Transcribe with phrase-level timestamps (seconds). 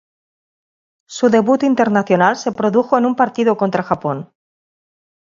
[1.07, 4.33] Su debut internacional se produjo en un partido contra Japón.